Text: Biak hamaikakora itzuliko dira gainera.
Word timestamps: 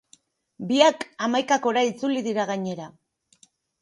Biak 0.69 1.03
hamaikakora 1.25 1.83
itzuliko 1.91 2.27
dira 2.31 2.47
gainera. 2.53 2.89